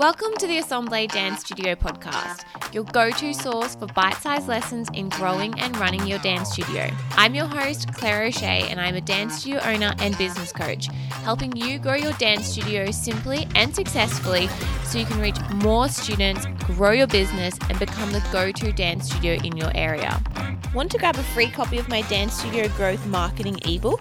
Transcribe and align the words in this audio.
Welcome 0.00 0.32
to 0.38 0.46
the 0.46 0.56
Assemble 0.56 1.06
Dance 1.08 1.40
Studio 1.40 1.74
podcast, 1.74 2.44
your 2.72 2.84
go 2.84 3.10
to 3.10 3.34
source 3.34 3.74
for 3.74 3.84
bite 3.88 4.14
sized 4.14 4.48
lessons 4.48 4.88
in 4.94 5.10
growing 5.10 5.60
and 5.60 5.76
running 5.76 6.06
your 6.06 6.18
dance 6.20 6.52
studio. 6.52 6.90
I'm 7.16 7.34
your 7.34 7.44
host, 7.44 7.92
Claire 7.92 8.22
O'Shea, 8.22 8.66
and 8.70 8.80
I'm 8.80 8.94
a 8.94 9.02
dance 9.02 9.40
studio 9.40 9.60
owner 9.62 9.94
and 9.98 10.16
business 10.16 10.52
coach, 10.52 10.86
helping 11.22 11.54
you 11.54 11.78
grow 11.78 11.96
your 11.96 12.14
dance 12.14 12.46
studio 12.46 12.90
simply 12.90 13.46
and 13.54 13.74
successfully 13.74 14.48
so 14.84 14.96
you 14.96 15.04
can 15.04 15.20
reach 15.20 15.36
more 15.56 15.86
students, 15.90 16.46
grow 16.64 16.92
your 16.92 17.06
business, 17.06 17.58
and 17.68 17.78
become 17.78 18.10
the 18.10 18.26
go 18.32 18.50
to 18.50 18.72
dance 18.72 19.10
studio 19.10 19.34
in 19.44 19.54
your 19.54 19.70
area. 19.74 20.18
Want 20.74 20.90
to 20.92 20.98
grab 20.98 21.16
a 21.16 21.22
free 21.34 21.50
copy 21.50 21.76
of 21.76 21.90
my 21.90 22.00
Dance 22.02 22.32
Studio 22.32 22.68
Growth 22.68 23.04
Marketing 23.06 23.58
ebook? 23.66 24.00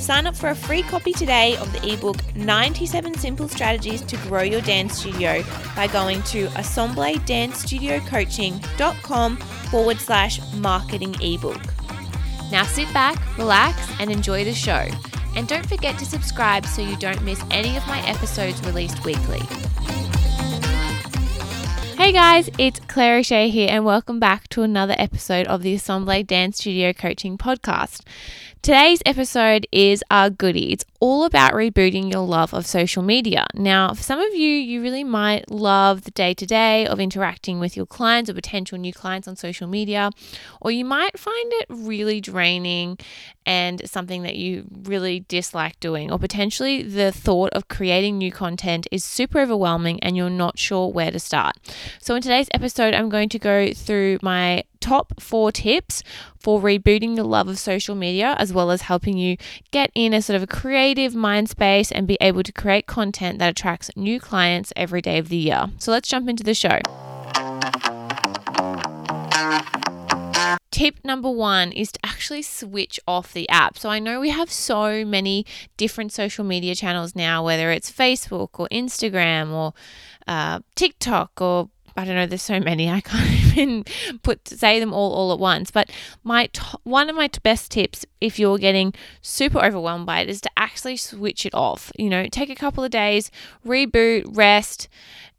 Sign 0.00 0.26
up 0.26 0.34
for 0.34 0.48
a 0.48 0.54
free 0.54 0.82
copy 0.82 1.12
today 1.12 1.58
of 1.58 1.70
the 1.72 1.92
ebook 1.92 2.16
97 2.34 3.18
Simple 3.18 3.48
Strategies 3.48 4.00
to 4.02 4.16
Grow 4.28 4.40
Your 4.40 4.62
Dance 4.62 4.98
Studio 4.98 5.44
by 5.76 5.88
going 5.88 6.22
to 6.22 6.46
assembledancestudiocoaching.com 6.48 9.36
forward 9.36 9.98
slash 9.98 10.40
marketing 10.54 11.14
ebook. 11.20 11.60
Now 12.50 12.64
sit 12.64 12.90
back, 12.94 13.36
relax, 13.36 13.78
and 14.00 14.10
enjoy 14.10 14.44
the 14.44 14.54
show. 14.54 14.86
And 15.36 15.46
don't 15.46 15.66
forget 15.66 15.98
to 15.98 16.06
subscribe 16.06 16.64
so 16.64 16.80
you 16.80 16.96
don't 16.96 17.22
miss 17.22 17.44
any 17.50 17.76
of 17.76 17.86
my 17.86 18.00
episodes 18.08 18.62
released 18.62 19.04
weekly. 19.04 19.42
Hey 22.00 22.12
guys, 22.12 22.48
it's 22.56 22.80
Claire 22.88 23.18
O'Shea 23.18 23.50
here, 23.50 23.68
and 23.70 23.84
welcome 23.84 24.18
back 24.18 24.48
to 24.48 24.62
another 24.62 24.94
episode 24.96 25.46
of 25.46 25.62
the 25.62 25.74
Assemble 25.74 26.22
Dance 26.22 26.56
Studio 26.56 26.94
Coaching 26.94 27.36
Podcast. 27.36 28.00
Today's 28.62 29.00
episode 29.06 29.66
is 29.72 30.04
a 30.10 30.30
goodie. 30.30 30.70
It's 30.70 30.84
all 31.00 31.24
about 31.24 31.54
rebooting 31.54 32.12
your 32.12 32.26
love 32.26 32.52
of 32.52 32.66
social 32.66 33.02
media. 33.02 33.46
Now, 33.54 33.94
for 33.94 34.02
some 34.02 34.20
of 34.20 34.34
you, 34.34 34.50
you 34.50 34.82
really 34.82 35.02
might 35.02 35.50
love 35.50 36.04
the 36.04 36.10
day 36.10 36.34
to 36.34 36.44
day 36.44 36.86
of 36.86 37.00
interacting 37.00 37.58
with 37.58 37.74
your 37.74 37.86
clients 37.86 38.28
or 38.28 38.34
potential 38.34 38.76
new 38.76 38.92
clients 38.92 39.26
on 39.26 39.36
social 39.36 39.66
media, 39.66 40.10
or 40.60 40.70
you 40.70 40.84
might 40.84 41.18
find 41.18 41.52
it 41.54 41.66
really 41.70 42.20
draining 42.20 42.98
and 43.46 43.80
something 43.88 44.24
that 44.24 44.36
you 44.36 44.66
really 44.82 45.24
dislike 45.26 45.80
doing, 45.80 46.12
or 46.12 46.18
potentially 46.18 46.82
the 46.82 47.12
thought 47.12 47.54
of 47.54 47.68
creating 47.68 48.18
new 48.18 48.30
content 48.30 48.86
is 48.92 49.02
super 49.02 49.40
overwhelming 49.40 49.98
and 50.02 50.18
you're 50.18 50.28
not 50.28 50.58
sure 50.58 50.92
where 50.92 51.10
to 51.10 51.18
start. 51.18 51.54
So, 51.98 52.14
in 52.14 52.20
today's 52.20 52.48
episode, 52.52 52.92
I'm 52.92 53.08
going 53.08 53.30
to 53.30 53.38
go 53.38 53.72
through 53.72 54.18
my 54.20 54.64
top 54.80 55.20
four 55.20 55.52
tips 55.52 56.02
for 56.38 56.60
rebooting 56.60 57.16
the 57.16 57.24
love 57.24 57.48
of 57.48 57.58
social 57.58 57.94
media, 57.94 58.34
as 58.38 58.52
well 58.52 58.70
as 58.70 58.82
helping 58.82 59.18
you 59.18 59.36
get 59.70 59.90
in 59.94 60.12
a 60.14 60.22
sort 60.22 60.36
of 60.36 60.42
a 60.42 60.46
creative 60.46 61.14
mind 61.14 61.48
space 61.48 61.92
and 61.92 62.06
be 62.06 62.16
able 62.20 62.42
to 62.42 62.52
create 62.52 62.86
content 62.86 63.38
that 63.38 63.50
attracts 63.50 63.90
new 63.96 64.18
clients 64.18 64.72
every 64.76 65.02
day 65.02 65.18
of 65.18 65.28
the 65.28 65.36
year. 65.36 65.66
So 65.78 65.92
let's 65.92 66.08
jump 66.08 66.28
into 66.28 66.42
the 66.42 66.54
show. 66.54 66.80
Tip 70.70 71.04
number 71.04 71.30
one 71.30 71.72
is 71.72 71.92
to 71.92 71.98
actually 72.02 72.40
switch 72.40 72.98
off 73.06 73.34
the 73.34 73.46
app. 73.50 73.76
So 73.76 73.90
I 73.90 73.98
know 73.98 74.18
we 74.18 74.30
have 74.30 74.50
so 74.50 75.04
many 75.04 75.44
different 75.76 76.10
social 76.12 76.42
media 76.42 76.74
channels 76.74 77.14
now, 77.14 77.44
whether 77.44 77.70
it's 77.70 77.92
Facebook 77.92 78.58
or 78.58 78.66
Instagram 78.72 79.52
or 79.52 79.74
uh, 80.26 80.60
TikTok 80.76 81.38
or 81.40 81.68
I 81.96 82.04
don't 82.04 82.14
know. 82.14 82.26
There's 82.26 82.42
so 82.42 82.60
many. 82.60 82.88
I 82.90 83.00
can't 83.00 83.30
even 83.56 83.84
put 84.22 84.48
say 84.48 84.80
them 84.80 84.92
all 84.92 85.12
all 85.12 85.32
at 85.32 85.38
once. 85.38 85.70
But 85.70 85.90
my 86.24 86.48
one 86.84 87.10
of 87.10 87.16
my 87.16 87.30
best 87.42 87.70
tips, 87.70 88.04
if 88.20 88.38
you're 88.38 88.58
getting 88.58 88.94
super 89.22 89.58
overwhelmed 89.58 90.06
by 90.06 90.20
it, 90.20 90.28
is 90.28 90.40
to 90.42 90.50
actually 90.56 90.96
switch 90.96 91.46
it 91.46 91.54
off. 91.54 91.90
You 91.96 92.10
know, 92.10 92.26
take 92.26 92.50
a 92.50 92.54
couple 92.54 92.84
of 92.84 92.90
days, 92.90 93.30
reboot, 93.66 94.24
rest, 94.36 94.88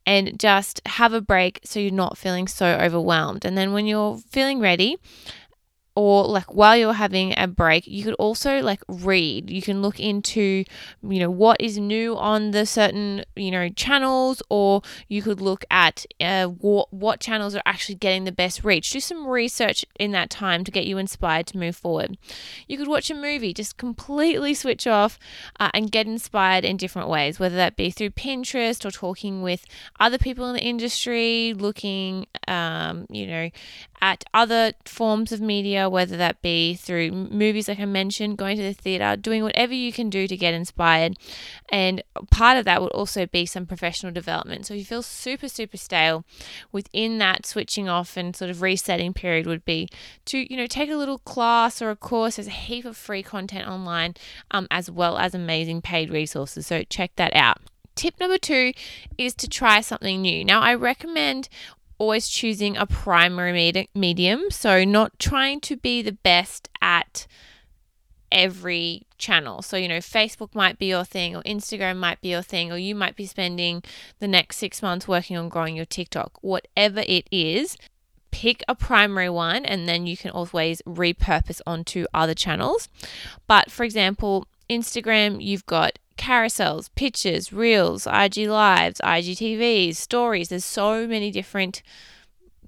and 0.05 0.39
just 0.39 0.81
have 0.85 1.13
a 1.13 1.21
break 1.21 1.59
so 1.63 1.79
you're 1.79 1.91
not 1.91 2.17
feeling 2.17 2.47
so 2.47 2.65
overwhelmed. 2.65 3.45
And 3.45 3.57
then 3.57 3.73
when 3.73 3.85
you're 3.85 4.17
feeling 4.29 4.59
ready, 4.59 4.97
or 5.95 6.25
like 6.25 6.53
while 6.53 6.77
you're 6.77 6.93
having 6.93 7.33
a 7.37 7.47
break 7.47 7.85
you 7.85 8.03
could 8.03 8.13
also 8.15 8.61
like 8.61 8.81
read. 8.87 9.49
You 9.49 9.61
can 9.61 9.81
look 9.81 9.99
into 9.99 10.63
you 11.03 11.19
know 11.19 11.29
what 11.29 11.59
is 11.59 11.77
new 11.77 12.17
on 12.17 12.51
the 12.51 12.65
certain 12.65 13.25
you 13.35 13.51
know 13.51 13.69
channels 13.69 14.41
or 14.49 14.81
you 15.09 15.21
could 15.21 15.41
look 15.41 15.65
at 15.69 16.05
uh, 16.21 16.45
what, 16.47 16.91
what 16.93 17.19
channels 17.19 17.55
are 17.55 17.61
actually 17.65 17.95
getting 17.95 18.23
the 18.23 18.31
best 18.31 18.63
reach. 18.63 18.89
Do 18.91 18.99
some 18.99 19.27
research 19.27 19.85
in 19.99 20.11
that 20.11 20.29
time 20.29 20.63
to 20.63 20.71
get 20.71 20.85
you 20.85 20.97
inspired 20.97 21.47
to 21.47 21.57
move 21.57 21.75
forward. 21.75 22.17
You 22.67 22.77
could 22.77 22.87
watch 22.87 23.09
a 23.09 23.15
movie 23.15 23.53
just 23.53 23.77
completely 23.77 24.53
switch 24.53 24.87
off 24.87 25.19
uh, 25.59 25.69
and 25.73 25.91
get 25.91 26.07
inspired 26.07 26.63
in 26.63 26.77
different 26.77 27.09
ways 27.09 27.39
whether 27.39 27.55
that 27.55 27.75
be 27.75 27.91
through 27.91 28.11
pinterest 28.11 28.85
or 28.85 28.91
talking 28.91 29.41
with 29.41 29.65
other 29.99 30.17
people 30.17 30.47
in 30.49 30.55
the 30.55 30.61
industry 30.61 31.53
looking 31.53 32.25
um, 32.47 33.05
you 33.09 33.27
know 33.27 33.49
at 34.01 34.23
other 34.33 34.73
forms 34.85 35.31
of 35.31 35.39
media, 35.39 35.80
whether 35.89 36.17
that 36.17 36.41
be 36.41 36.75
through 36.75 37.11
movies, 37.11 37.67
like 37.67 37.79
I 37.79 37.85
mentioned, 37.85 38.37
going 38.37 38.57
to 38.57 38.63
the 38.63 38.73
theatre, 38.73 39.15
doing 39.15 39.43
whatever 39.43 39.73
you 39.73 39.91
can 39.91 40.09
do 40.09 40.27
to 40.27 40.37
get 40.37 40.53
inspired. 40.53 41.17
And 41.69 42.03
part 42.29 42.57
of 42.57 42.65
that 42.65 42.81
would 42.81 42.91
also 42.91 43.25
be 43.25 43.45
some 43.45 43.65
professional 43.65 44.11
development. 44.11 44.65
So 44.65 44.73
if 44.73 44.79
you 44.79 44.85
feel 44.85 45.01
super, 45.01 45.47
super 45.47 45.77
stale, 45.77 46.25
within 46.71 47.17
that 47.19 47.45
switching 47.45 47.89
off 47.89 48.17
and 48.17 48.35
sort 48.35 48.51
of 48.51 48.61
resetting 48.61 49.13
period 49.13 49.47
would 49.47 49.65
be 49.65 49.89
to, 50.25 50.51
you 50.51 50.57
know, 50.57 50.67
take 50.67 50.89
a 50.89 50.95
little 50.95 51.19
class 51.19 51.81
or 51.81 51.89
a 51.89 51.95
course. 51.95 52.35
There's 52.35 52.47
a 52.47 52.51
heap 52.51 52.85
of 52.85 52.97
free 52.97 53.23
content 53.23 53.67
online, 53.67 54.15
um, 54.51 54.67
as 54.69 54.89
well 54.89 55.17
as 55.17 55.33
amazing 55.33 55.81
paid 55.81 56.09
resources. 56.09 56.67
So 56.67 56.83
check 56.83 57.11
that 57.15 57.35
out. 57.35 57.59
Tip 57.95 58.19
number 58.19 58.37
two 58.37 58.73
is 59.17 59.33
to 59.35 59.49
try 59.49 59.81
something 59.81 60.21
new. 60.21 60.45
Now, 60.45 60.61
I 60.61 60.73
recommend 60.73 61.49
always 62.01 62.27
choosing 62.27 62.75
a 62.75 62.87
primary 62.87 63.87
medium. 63.93 64.49
So, 64.49 64.83
not 64.83 65.19
trying 65.19 65.61
to 65.61 65.77
be 65.77 66.01
the 66.01 66.11
best 66.11 66.67
at 66.81 67.27
every 68.31 69.03
channel. 69.19 69.61
So, 69.61 69.77
you 69.77 69.87
know, 69.87 69.99
Facebook 69.99 70.55
might 70.55 70.79
be 70.79 70.87
your 70.87 71.03
thing, 71.03 71.35
or 71.35 71.43
Instagram 71.43 71.97
might 71.97 72.19
be 72.21 72.29
your 72.29 72.41
thing, 72.41 72.71
or 72.71 72.77
you 72.79 72.95
might 72.95 73.15
be 73.15 73.27
spending 73.27 73.83
the 74.19 74.27
next 74.27 74.57
six 74.57 74.81
months 74.81 75.07
working 75.07 75.37
on 75.37 75.47
growing 75.47 75.75
your 75.75 75.85
TikTok. 75.85 76.39
Whatever 76.41 77.03
it 77.07 77.27
is, 77.31 77.77
pick 78.31 78.63
a 78.67 78.73
primary 78.73 79.29
one 79.29 79.63
and 79.65 79.87
then 79.87 80.07
you 80.07 80.17
can 80.17 80.31
always 80.31 80.81
repurpose 80.87 81.61
onto 81.67 82.05
other 82.13 82.33
channels. 82.33 82.89
But 83.45 83.69
for 83.69 83.83
example, 83.83 84.47
Instagram, 84.69 85.43
you've 85.43 85.65
got 85.67 85.99
carousels, 86.21 86.89
pictures, 86.93 87.51
reels, 87.51 88.05
IG 88.05 88.47
lives, 88.47 89.01
IGTVs, 89.03 89.95
stories. 89.95 90.49
There's 90.49 90.63
so 90.63 91.07
many 91.07 91.31
different 91.31 91.81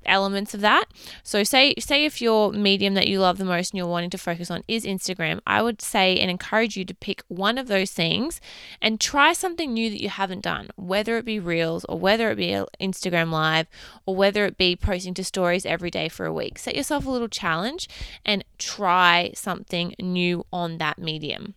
elements 0.06 0.54
of 0.54 0.62
that. 0.62 0.86
So 1.24 1.44
say 1.44 1.76
say 1.80 2.04
if 2.04 2.20
your 2.20 2.52
medium 2.52 2.96
that 2.96 3.08
you 3.08 3.20
love 3.20 3.38
the 3.38 3.46
most 3.46 3.72
and 3.72 3.78
you're 3.78 3.88
wanting 3.88 4.10
to 4.10 4.18
focus 4.18 4.50
on 4.50 4.64
is 4.68 4.86
Instagram, 4.86 5.40
I 5.46 5.62
would 5.62 5.82
say 5.82 6.18
and 6.18 6.30
encourage 6.30 6.76
you 6.76 6.84
to 6.84 6.96
pick 6.96 7.24
one 7.28 7.58
of 7.58 7.68
those 7.68 7.92
things 7.92 8.42
and 8.82 9.00
try 9.00 9.34
something 9.34 9.72
new 9.72 9.90
that 9.92 10.02
you 10.02 10.10
haven't 10.10 10.42
done, 10.42 10.70
whether 10.76 11.18
it 11.18 11.26
be 11.26 11.40
reels 11.40 11.86
or 11.86 12.00
whether 12.00 12.32
it 12.32 12.36
be 12.36 12.60
Instagram 12.82 13.32
live 13.32 13.68
or 14.06 14.16
whether 14.16 14.46
it 14.46 14.58
be 14.58 14.76
posting 14.76 15.14
to 15.14 15.24
stories 15.24 15.66
every 15.66 15.92
day 15.92 16.10
for 16.10 16.26
a 16.26 16.34
week. 16.34 16.58
Set 16.58 16.76
yourself 16.76 17.06
a 17.06 17.12
little 17.12 17.30
challenge 17.30 17.88
and 18.26 18.44
try 18.58 19.32
something 19.36 19.94
new 20.00 20.46
on 20.52 20.80
that 20.80 20.98
medium. 20.98 21.54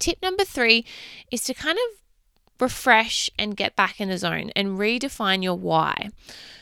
Tip 0.00 0.20
number 0.20 0.44
three 0.44 0.84
is 1.30 1.44
to 1.44 1.54
kind 1.54 1.78
of 1.78 2.00
refresh 2.60 3.30
and 3.38 3.56
get 3.56 3.76
back 3.76 4.00
in 4.00 4.08
the 4.08 4.18
zone 4.18 4.50
and 4.56 4.78
redefine 4.78 5.42
your 5.42 5.54
why. 5.54 6.10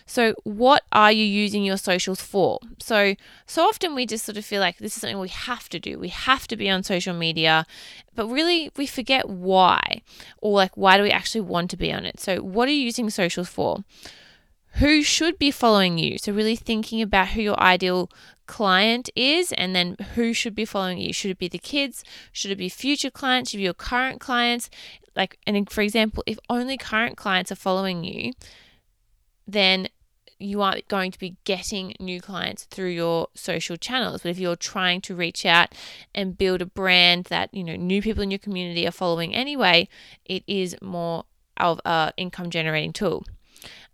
So, 0.06 0.34
what 0.44 0.84
are 0.90 1.12
you 1.12 1.24
using 1.24 1.64
your 1.64 1.76
socials 1.76 2.20
for? 2.20 2.60
So, 2.78 3.14
so 3.46 3.64
often 3.64 3.94
we 3.94 4.06
just 4.06 4.24
sort 4.24 4.38
of 4.38 4.44
feel 4.44 4.60
like 4.60 4.78
this 4.78 4.96
is 4.96 5.02
something 5.02 5.18
we 5.18 5.28
have 5.28 5.68
to 5.68 5.78
do. 5.78 5.98
We 5.98 6.08
have 6.08 6.46
to 6.48 6.56
be 6.56 6.70
on 6.70 6.82
social 6.82 7.14
media, 7.14 7.66
but 8.14 8.26
really 8.28 8.70
we 8.76 8.86
forget 8.86 9.28
why 9.28 10.02
or 10.38 10.52
like 10.52 10.76
why 10.76 10.96
do 10.96 11.02
we 11.02 11.10
actually 11.10 11.42
want 11.42 11.70
to 11.70 11.76
be 11.76 11.92
on 11.92 12.06
it? 12.06 12.20
So, 12.20 12.38
what 12.38 12.68
are 12.68 12.72
you 12.72 12.82
using 12.84 13.10
socials 13.10 13.48
for? 13.48 13.84
Who 14.78 15.02
should 15.02 15.38
be 15.38 15.50
following 15.50 15.98
you? 15.98 16.18
So, 16.18 16.32
really 16.32 16.54
thinking 16.54 17.02
about 17.02 17.28
who 17.28 17.42
your 17.42 17.58
ideal 17.58 18.10
client 18.46 19.10
is 19.16 19.50
and 19.52 19.74
then 19.74 19.96
who 20.14 20.32
should 20.32 20.54
be 20.54 20.64
following 20.64 20.98
you. 20.98 21.12
Should 21.12 21.32
it 21.32 21.38
be 21.38 21.48
the 21.48 21.58
kids? 21.58 22.04
Should 22.30 22.52
it 22.52 22.58
be 22.58 22.68
future 22.68 23.10
clients? 23.10 23.50
Should 23.50 23.56
it 23.56 23.58
be 23.58 23.64
your 23.64 23.74
current 23.74 24.20
clients? 24.20 24.70
Like, 25.16 25.36
and 25.48 25.68
for 25.68 25.82
example, 25.82 26.22
if 26.28 26.38
only 26.48 26.76
current 26.76 27.16
clients 27.16 27.50
are 27.50 27.56
following 27.56 28.04
you, 28.04 28.32
then 29.48 29.88
you 30.38 30.62
aren't 30.62 30.86
going 30.86 31.10
to 31.10 31.18
be 31.18 31.36
getting 31.42 31.94
new 31.98 32.20
clients 32.20 32.62
through 32.64 32.90
your 32.90 33.26
social 33.34 33.76
channels. 33.76 34.22
But 34.22 34.30
if 34.30 34.38
you're 34.38 34.54
trying 34.54 35.00
to 35.02 35.16
reach 35.16 35.44
out 35.44 35.74
and 36.14 36.38
build 36.38 36.62
a 36.62 36.66
brand 36.66 37.24
that, 37.24 37.52
you 37.52 37.64
know, 37.64 37.74
new 37.74 38.00
people 38.00 38.22
in 38.22 38.30
your 38.30 38.38
community 38.38 38.86
are 38.86 38.92
following 38.92 39.34
anyway, 39.34 39.88
it 40.24 40.44
is 40.46 40.76
more 40.80 41.24
of 41.56 41.80
a 41.84 42.12
income 42.16 42.50
generating 42.50 42.92
tool. 42.92 43.24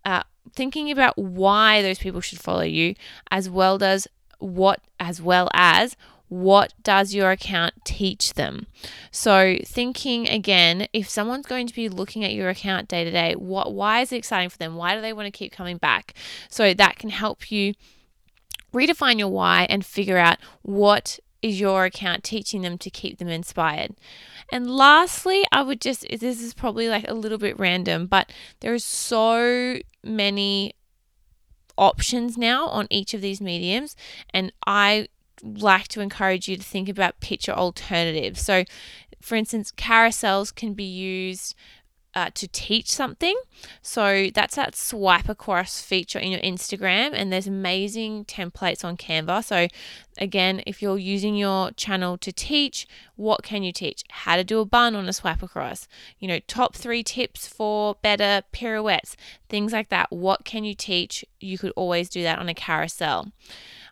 Uh, 0.05 0.23
thinking 0.55 0.91
about 0.91 1.17
why 1.17 1.83
those 1.83 1.99
people 1.99 2.21
should 2.21 2.41
follow 2.41 2.62
you 2.62 2.95
as 3.31 3.49
well 3.49 3.83
as 3.83 4.06
what 4.39 4.81
as 5.01 5.21
well 5.21 5.49
as 5.55 5.97
what 6.29 6.75
does 6.83 7.15
your 7.15 7.31
account 7.31 7.75
teach 7.85 8.35
them? 8.35 8.67
So, 9.11 9.59
thinking 9.65 10.29
again, 10.29 10.89
if 10.93 11.09
someone's 11.09 11.47
going 11.47 11.67
to 11.67 11.75
be 11.75 11.89
looking 11.89 12.25
at 12.25 12.33
your 12.33 12.49
account 12.49 12.89
day 12.89 13.05
to 13.05 13.11
day, 13.11 13.35
what 13.35 13.73
why 13.73 14.01
is 14.01 14.12
it 14.12 14.17
exciting 14.17 14.49
for 14.49 14.59
them? 14.59 14.75
Why 14.75 14.95
do 14.95 15.01
they 15.01 15.12
want 15.12 15.27
to 15.27 15.31
keep 15.31 15.53
coming 15.53 15.77
back? 15.77 16.15
So 16.49 16.75
that 16.75 16.97
can 16.97 17.11
help 17.11 17.51
you 17.51 17.75
redefine 18.73 19.19
your 19.19 19.29
why 19.29 19.67
and 19.71 19.85
figure 19.85 20.19
out 20.19 20.39
what 20.62 21.21
is 21.44 21.61
your 21.61 21.85
account 21.85 22.25
teaching 22.25 22.62
them 22.62 22.79
to 22.79 22.88
keep 22.88 23.19
them 23.19 23.29
inspired. 23.29 23.94
And 24.50 24.70
lastly, 24.70 25.44
I 25.52 25.61
would 25.61 25.79
just 25.79 26.06
this 26.08 26.41
is 26.41 26.55
probably 26.55 26.88
like 26.88 27.06
a 27.06 27.12
little 27.12 27.37
bit 27.37 27.58
random, 27.58 28.06
but 28.06 28.32
there 28.61 28.73
are 28.73 28.79
so 28.79 29.76
many 30.02 30.73
options 31.76 32.38
now 32.38 32.67
on 32.69 32.87
each 32.88 33.12
of 33.12 33.20
these 33.20 33.43
mediums 33.43 33.94
and 34.32 34.52
I 34.67 35.08
like 35.43 35.88
to 35.88 36.00
encourage 36.00 36.49
you 36.49 36.56
to 36.56 36.62
think 36.62 36.88
about 36.88 37.20
picture 37.20 37.52
alternatives. 37.52 38.41
So, 38.41 38.64
for 39.20 39.35
instance, 39.35 39.70
carousels 39.70 40.55
can 40.55 40.73
be 40.73 40.85
used 40.85 41.55
uh, 42.14 42.31
to 42.34 42.49
teach 42.49 42.90
something. 42.90 43.37
So 43.82 44.28
that's 44.34 44.56
that 44.56 44.76
swipe 44.76 45.28
across 45.28 45.82
feature 45.82 46.19
in 46.19 46.31
your 46.31 46.40
Instagram, 46.40 47.11
and 47.12 47.32
there's 47.32 47.46
amazing 47.46 48.25
templates 48.25 48.84
on 48.84 48.96
Canva. 48.96 49.44
So, 49.44 49.69
again, 50.19 50.62
if 50.66 50.81
you're 50.81 50.99
using 50.99 51.34
your 51.34 51.70
channel 51.72 52.16
to 52.19 52.32
teach, 52.32 52.87
what 53.16 53.43
can 53.43 53.62
you 53.62 53.72
teach? 53.72 54.05
How 54.11 54.37
to 54.37 54.44
do 54.44 54.61
a 54.61 54.64
bun 54.64 54.94
on 54.94 55.08
a 55.08 55.12
swipe 55.12 55.43
across, 55.43 55.88
you 56.19 56.28
know, 56.28 56.38
top 56.46 56.75
three 56.75 57.02
tips 57.02 57.46
for 57.46 57.96
better 58.02 58.43
pirouettes, 58.52 59.17
things 59.49 59.72
like 59.72 59.88
that. 59.88 60.12
What 60.12 60.44
can 60.44 60.64
you 60.64 60.75
teach? 60.75 61.25
You 61.40 61.58
could 61.58 61.72
always 61.76 62.08
do 62.08 62.22
that 62.22 62.38
on 62.38 62.49
a 62.49 62.55
carousel. 62.55 63.32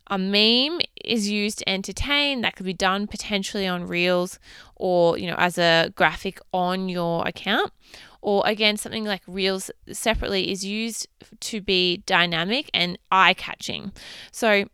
A 0.08 0.18
meme 0.18 0.80
is 1.04 1.30
used 1.30 1.58
to 1.58 1.68
entertain. 1.68 2.40
That 2.42 2.56
could 2.56 2.66
be 2.66 2.72
done 2.72 3.06
potentially 3.06 3.66
on 3.66 3.86
Reels 3.86 4.38
or, 4.76 5.18
you 5.18 5.26
know, 5.26 5.36
as 5.38 5.58
a 5.58 5.92
graphic 5.94 6.40
on 6.52 6.88
your 6.88 7.26
account. 7.26 7.72
Or 8.20 8.42
again, 8.46 8.76
something 8.76 9.04
like 9.04 9.22
Reels 9.26 9.70
separately 9.90 10.50
is 10.50 10.64
used 10.64 11.08
to 11.40 11.60
be 11.60 11.98
dynamic 12.06 12.70
and 12.72 12.98
eye 13.10 13.34
catching. 13.34 13.92
So, 14.30 14.66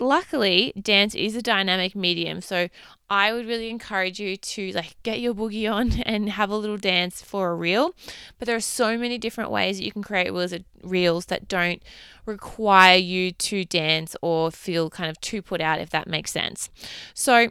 luckily, 0.00 0.72
dance 0.80 1.14
is 1.14 1.36
a 1.36 1.42
dynamic 1.42 1.94
medium. 1.94 2.40
So, 2.40 2.68
I 3.12 3.34
would 3.34 3.46
really 3.46 3.68
encourage 3.68 4.18
you 4.18 4.38
to 4.38 4.72
like 4.72 4.96
get 5.02 5.20
your 5.20 5.34
boogie 5.34 5.70
on 5.70 6.00
and 6.06 6.30
have 6.30 6.48
a 6.48 6.56
little 6.56 6.78
dance 6.78 7.20
for 7.20 7.50
a 7.50 7.54
reel. 7.54 7.94
But 8.38 8.46
there 8.46 8.56
are 8.56 8.60
so 8.60 8.96
many 8.96 9.18
different 9.18 9.50
ways 9.50 9.76
that 9.76 9.84
you 9.84 9.92
can 9.92 10.02
create 10.02 10.32
reels 10.82 11.26
that 11.26 11.46
don't 11.46 11.82
require 12.24 12.96
you 12.96 13.32
to 13.32 13.66
dance 13.66 14.16
or 14.22 14.50
feel 14.50 14.88
kind 14.88 15.10
of 15.10 15.20
too 15.20 15.42
put 15.42 15.60
out, 15.60 15.78
if 15.78 15.90
that 15.90 16.08
makes 16.08 16.30
sense. 16.30 16.70
So, 17.12 17.48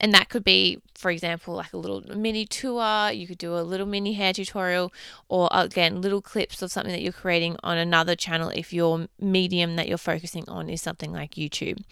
and 0.00 0.12
that 0.12 0.28
could 0.28 0.44
be, 0.44 0.80
for 0.94 1.10
example, 1.10 1.54
like 1.54 1.72
a 1.72 1.76
little 1.76 2.02
mini 2.16 2.46
tour. 2.46 3.10
You 3.10 3.26
could 3.26 3.38
do 3.38 3.56
a 3.56 3.60
little 3.60 3.86
mini 3.86 4.12
hair 4.14 4.32
tutorial, 4.32 4.92
or 5.28 5.48
again, 5.52 6.00
little 6.00 6.20
clips 6.20 6.62
of 6.62 6.70
something 6.70 6.92
that 6.92 7.02
you're 7.02 7.12
creating 7.12 7.56
on 7.62 7.78
another 7.78 8.14
channel 8.14 8.50
if 8.54 8.72
your 8.72 9.06
medium 9.20 9.76
that 9.76 9.88
you're 9.88 9.98
focusing 9.98 10.44
on 10.48 10.68
is 10.68 10.82
something 10.82 11.12
like 11.12 11.32
YouTube. 11.32 11.82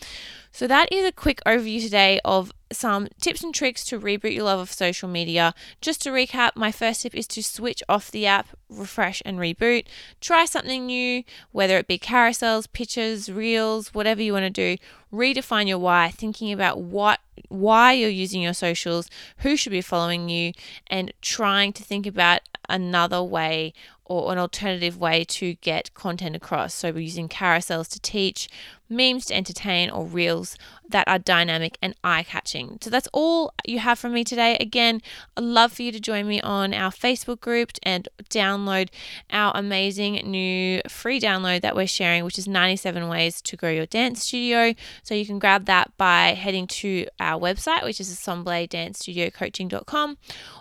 So, 0.52 0.66
that 0.66 0.92
is 0.92 1.04
a 1.04 1.12
quick 1.12 1.40
overview 1.46 1.82
today 1.82 2.20
of 2.24 2.52
some 2.72 3.08
tips 3.20 3.42
and 3.42 3.54
tricks 3.54 3.84
to 3.86 4.00
reboot 4.00 4.34
your 4.34 4.44
love 4.44 4.60
of 4.60 4.72
social 4.72 5.08
media. 5.08 5.54
Just 5.80 6.02
to 6.02 6.10
recap, 6.10 6.52
my 6.56 6.72
first 6.72 7.02
tip 7.02 7.14
is 7.14 7.26
to 7.28 7.42
switch 7.42 7.82
off 7.88 8.10
the 8.10 8.26
app, 8.26 8.48
refresh 8.68 9.22
and 9.24 9.38
reboot. 9.38 9.86
Try 10.20 10.44
something 10.44 10.86
new, 10.86 11.24
whether 11.52 11.78
it 11.78 11.86
be 11.86 11.98
carousels, 11.98 12.70
pictures, 12.72 13.30
reels, 13.30 13.94
whatever 13.94 14.22
you 14.22 14.32
want 14.32 14.44
to 14.44 14.50
do. 14.50 14.82
Redefine 15.12 15.68
your 15.68 15.78
why, 15.78 16.10
thinking 16.10 16.52
about 16.52 16.80
what 16.80 17.20
why 17.48 17.92
you're 17.92 18.10
using 18.10 18.42
your 18.42 18.54
socials, 18.54 19.08
who 19.38 19.56
should 19.56 19.72
be 19.72 19.80
following 19.80 20.28
you, 20.28 20.52
and 20.86 21.12
trying 21.20 21.72
to 21.72 21.82
think 21.82 22.06
about 22.06 22.40
another 22.68 23.22
way 23.22 23.72
or 24.04 24.32
an 24.32 24.38
alternative 24.38 24.98
way 24.98 25.24
to 25.24 25.54
get 25.54 25.92
content 25.94 26.36
across. 26.36 26.74
So 26.74 26.90
we're 26.90 27.00
using 27.00 27.28
carousels 27.28 27.88
to 27.90 28.00
teach, 28.00 28.48
memes 28.96 29.26
to 29.26 29.34
entertain, 29.34 29.90
or 29.90 30.06
reels 30.06 30.56
that 30.88 31.06
are 31.08 31.18
dynamic 31.18 31.78
and 31.80 31.94
eye 32.04 32.22
catching. 32.22 32.78
So 32.80 32.90
that's 32.90 33.08
all 33.12 33.52
you 33.66 33.78
have 33.78 33.98
from 33.98 34.12
me 34.12 34.22
today. 34.22 34.56
Again, 34.60 35.00
I'd 35.36 35.44
love 35.44 35.72
for 35.72 35.82
you 35.82 35.90
to 35.92 36.00
join 36.00 36.28
me 36.28 36.40
on 36.40 36.74
our 36.74 36.90
Facebook 36.90 37.40
group 37.40 37.72
and 37.82 38.08
download 38.28 38.90
our 39.30 39.52
amazing 39.54 40.14
new 40.30 40.82
free 40.88 41.20
download 41.20 41.62
that 41.62 41.74
we're 41.74 41.86
sharing, 41.86 42.24
which 42.24 42.38
is 42.38 42.46
97 42.46 43.08
ways 43.08 43.40
to 43.42 43.56
grow 43.56 43.70
your 43.70 43.86
dance 43.86 44.24
studio. 44.24 44.74
So 45.02 45.14
you 45.14 45.26
can 45.26 45.38
grab 45.38 45.64
that 45.66 45.96
by 45.96 46.34
heading 46.34 46.66
to 46.66 47.06
our 47.18 47.40
website, 47.40 47.84
which 47.84 48.00
is 48.00 48.14
assembledancestudiocoaching.com, 48.14 50.18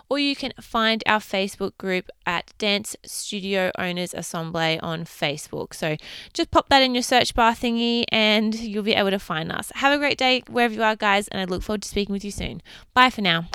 or 0.08 0.18
you 0.18 0.36
can 0.36 0.52
find 0.60 1.02
our 1.06 1.20
Facebook 1.20 1.76
group 1.76 2.08
at 2.26 2.52
Dance 2.58 2.96
Studio 3.04 3.70
Owners 3.78 4.14
Assemble 4.14 4.78
on 4.82 5.04
Facebook. 5.04 5.74
So 5.74 5.96
just 6.32 6.50
pop 6.50 6.70
that 6.70 6.82
in 6.82 6.94
your 6.94 7.02
search 7.02 7.34
bar 7.34 7.52
thingy 7.52 8.04
and 8.24 8.54
you'll 8.54 8.82
be 8.82 8.94
able 8.94 9.10
to 9.10 9.18
find 9.18 9.52
us. 9.52 9.70
Have 9.74 9.92
a 9.92 9.98
great 9.98 10.16
day 10.16 10.42
wherever 10.48 10.72
you 10.72 10.82
are, 10.82 10.96
guys, 10.96 11.28
and 11.28 11.40
I 11.40 11.44
look 11.44 11.62
forward 11.62 11.82
to 11.82 11.88
speaking 11.88 12.14
with 12.14 12.24
you 12.24 12.30
soon. 12.30 12.62
Bye 12.94 13.10
for 13.10 13.20
now. 13.20 13.48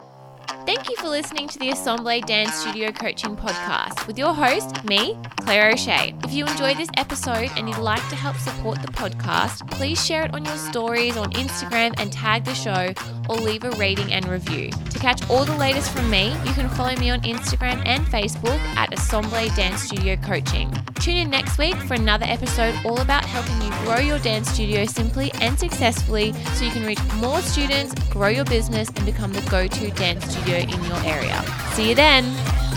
Thank 0.65 0.89
you 0.89 0.95
for 0.97 1.07
listening 1.07 1.47
to 1.47 1.59
the 1.59 1.69
Assemble 1.69 2.21
Dance 2.21 2.53
Studio 2.53 2.91
Coaching 2.91 3.35
Podcast 3.35 4.05
with 4.05 4.17
your 4.17 4.33
host, 4.33 4.83
me, 4.83 5.17
Claire 5.41 5.71
O'Shea. 5.71 6.13
If 6.23 6.33
you 6.33 6.45
enjoyed 6.45 6.77
this 6.77 6.89
episode 6.97 7.49
and 7.57 7.67
you'd 7.67 7.77
like 7.79 8.07
to 8.09 8.15
help 8.15 8.35
support 8.37 8.81
the 8.81 8.89
podcast, 8.89 9.69
please 9.71 10.03
share 10.03 10.25
it 10.25 10.33
on 10.33 10.45
your 10.45 10.57
stories 10.57 11.17
on 11.17 11.31
Instagram 11.33 11.93
and 11.99 12.11
tag 12.11 12.45
the 12.45 12.53
show 12.53 12.93
or 13.29 13.35
leave 13.37 13.63
a 13.63 13.69
rating 13.71 14.11
and 14.11 14.27
review. 14.27 14.69
To 14.71 14.99
catch 14.99 15.29
all 15.29 15.45
the 15.45 15.55
latest 15.55 15.91
from 15.91 16.09
me, 16.09 16.31
you 16.45 16.53
can 16.53 16.67
follow 16.69 16.95
me 16.95 17.11
on 17.11 17.21
Instagram 17.21 17.81
and 17.85 18.05
Facebook 18.07 18.59
at 18.75 18.91
Assemble 18.91 19.47
Dance 19.55 19.83
Studio 19.83 20.15
Coaching. 20.17 20.73
Tune 20.95 21.17
in 21.17 21.29
next 21.29 21.57
week 21.57 21.75
for 21.75 21.93
another 21.93 22.25
episode 22.27 22.75
all 22.83 22.99
about 22.99 23.23
helping 23.23 23.61
you 23.61 23.69
grow 23.85 23.99
your 23.99 24.19
dance 24.19 24.49
studio 24.49 24.83
simply 24.85 25.31
and 25.39 25.57
successfully 25.57 26.33
so 26.53 26.65
you 26.65 26.71
can 26.71 26.85
reach 26.85 26.99
more 27.15 27.39
students, 27.41 27.93
grow 28.09 28.27
your 28.27 28.45
business, 28.45 28.89
and 28.89 29.05
become 29.05 29.31
the 29.31 29.41
go 29.49 29.67
to 29.67 29.91
dance 29.91 30.25
studio 30.25 30.57
in 30.57 30.83
your 30.83 30.99
area. 31.05 31.41
See 31.73 31.89
you 31.89 31.95
then. 31.95 32.68